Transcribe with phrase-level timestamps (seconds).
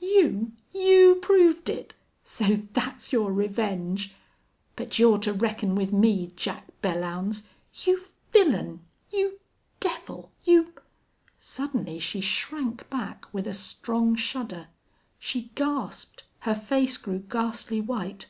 [0.00, 0.52] "You!
[0.72, 1.94] You proved it?
[2.22, 4.14] So that's your revenge?...
[4.76, 7.42] But you're to reckon with me, Jack Belllounds!
[7.74, 8.00] You
[8.30, 8.84] villain!
[9.10, 9.40] You
[9.80, 10.30] devil!
[10.44, 10.74] You"
[11.40, 14.68] Suddenly she shrank back with a strong shudder.
[15.18, 16.22] She gasped.
[16.46, 18.28] Her face grew ghastly white.